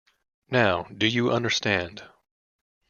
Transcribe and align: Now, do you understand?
Now, 0.49 0.85
do 0.97 1.05
you 1.05 1.29
understand? 1.29 2.03